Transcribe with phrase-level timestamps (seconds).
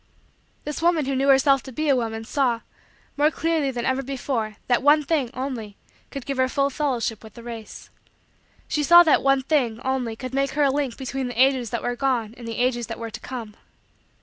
[0.63, 2.61] This woman who knew herself to be a woman saw,
[3.17, 5.77] more clearly than ever before, that one thing, only,
[6.09, 7.91] could give her full fellowship with the race.
[8.67, 11.83] She saw that one thing, only, could make her a link between the ages that
[11.83, 13.55] were gone and the ages that were to come.